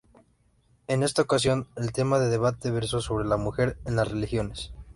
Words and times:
En 0.87 1.03
esa 1.03 1.21
ocasión, 1.21 1.67
el 1.75 1.91
tema 1.91 2.17
de 2.17 2.27
debate 2.29 2.71
versó 2.71 3.01
sobre 3.01 3.23
La 3.27 3.37
mujer 3.37 3.77
en 3.85 3.97
las 3.97 4.07
religiones. 4.07 4.73